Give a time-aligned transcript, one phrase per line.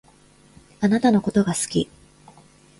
[0.79, 1.87] あなたのことが好き